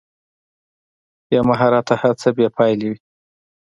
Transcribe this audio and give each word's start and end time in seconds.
بې 1.27 1.39
مهارته 1.49 1.93
هڅه 2.01 2.29
بې 2.37 2.47
پایلې 2.55 2.87
وي. 2.91 2.99